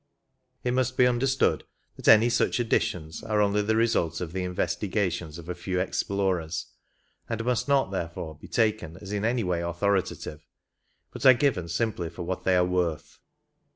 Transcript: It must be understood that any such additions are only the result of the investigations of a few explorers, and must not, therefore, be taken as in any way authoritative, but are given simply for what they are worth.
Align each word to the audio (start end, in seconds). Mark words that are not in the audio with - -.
It 0.63 0.73
must 0.73 0.97
be 0.97 1.05
understood 1.05 1.63
that 1.95 2.07
any 2.07 2.27
such 2.27 2.59
additions 2.59 3.21
are 3.21 3.39
only 3.39 3.61
the 3.61 3.75
result 3.75 4.19
of 4.19 4.33
the 4.33 4.43
investigations 4.43 5.37
of 5.37 5.47
a 5.47 5.53
few 5.53 5.79
explorers, 5.79 6.65
and 7.29 7.45
must 7.45 7.67
not, 7.67 7.91
therefore, 7.91 8.33
be 8.35 8.47
taken 8.47 8.97
as 8.97 9.11
in 9.11 9.23
any 9.23 9.43
way 9.43 9.61
authoritative, 9.61 10.43
but 11.13 11.23
are 11.23 11.35
given 11.35 11.67
simply 11.67 12.09
for 12.09 12.23
what 12.23 12.45
they 12.45 12.55
are 12.55 12.65
worth. 12.65 13.19